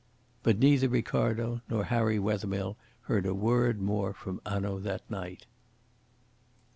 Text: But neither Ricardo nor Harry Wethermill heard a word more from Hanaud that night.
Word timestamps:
But 0.41 0.57
neither 0.57 0.89
Ricardo 0.89 1.61
nor 1.69 1.83
Harry 1.83 2.17
Wethermill 2.17 2.75
heard 3.01 3.27
a 3.27 3.35
word 3.35 3.79
more 3.79 4.13
from 4.15 4.41
Hanaud 4.47 4.79
that 4.79 5.07
night. 5.11 5.45